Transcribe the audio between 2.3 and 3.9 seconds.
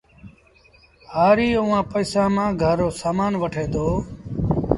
مآݩ گھر رو سامآݩ وٺي دو